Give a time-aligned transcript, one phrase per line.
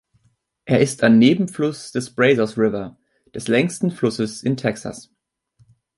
[0.65, 2.97] Er ist ein Nebenfluss des Brazos River,
[3.35, 5.11] des längsten Flusses in Texas.